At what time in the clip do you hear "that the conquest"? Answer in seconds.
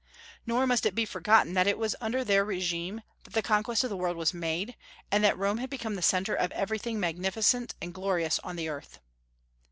3.23-3.83